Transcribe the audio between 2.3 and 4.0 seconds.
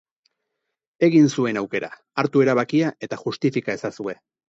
erabakia, eta justifika